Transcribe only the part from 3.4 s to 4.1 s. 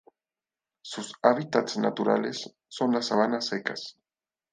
secas.